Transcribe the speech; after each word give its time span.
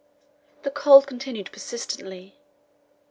The 0.63 0.71
cold 0.71 1.05
continued 1.05 1.51
persistently. 1.51 2.39